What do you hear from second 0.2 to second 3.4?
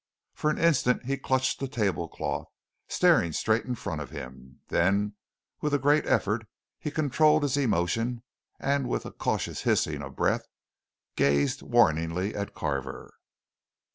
For an instant he clutched the tablecloth, staring